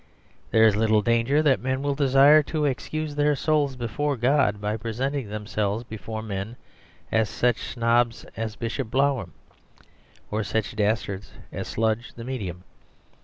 [0.49, 4.75] There is little danger that men will desire to excuse their souls before God by
[4.75, 6.55] presenting themselves before men
[7.11, 9.33] as such snobs as Bishop Blougram,
[10.31, 12.63] or such dastards as Sludge the Medium.